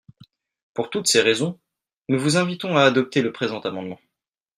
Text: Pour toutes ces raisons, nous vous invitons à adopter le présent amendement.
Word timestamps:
Pour 0.73 0.89
toutes 0.89 1.05
ces 1.05 1.21
raisons, 1.21 1.59
nous 2.09 2.17
vous 2.17 2.35
invitons 2.35 2.75
à 2.75 2.81
adopter 2.85 3.21
le 3.21 3.31
présent 3.31 3.59
amendement. 3.59 3.99